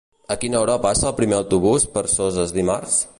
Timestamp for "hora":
0.61-0.77